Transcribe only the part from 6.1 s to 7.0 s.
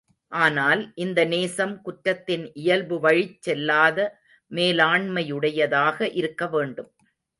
இருக்க வேண்டும்.